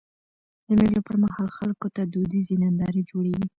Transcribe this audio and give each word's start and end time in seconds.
د 0.67 0.69
مېلو 0.79 0.99
پر 1.07 1.15
مهال 1.23 1.47
خلکو 1.57 1.87
ته 1.95 2.01
دودیزي 2.11 2.55
نندارې 2.63 3.01
جوړيږي. 3.09 3.47